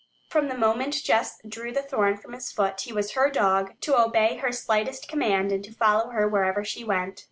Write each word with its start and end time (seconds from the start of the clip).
From 0.31 0.47
the 0.47 0.57
moment 0.57 0.95
Jess 1.03 1.39
drew 1.47 1.71
the 1.71 1.83
thorn 1.83 2.17
from 2.17 2.33
his 2.33 2.51
foot 2.51 2.81
he 2.81 2.91
was 2.91 3.11
her 3.11 3.29
dog, 3.29 3.79
to 3.81 4.01
obey 4.01 4.37
her 4.37 4.51
slightest 4.51 5.07
command 5.07 5.51
and 5.51 5.63
to 5.63 5.71
follow 5.71 6.09
her 6.09 6.27
wherever 6.27 6.65
she 6.65 6.83
went. 6.83 7.19